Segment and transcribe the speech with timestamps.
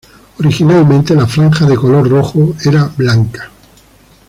[0.39, 3.51] Originalmente la franja de color rojo era blanca.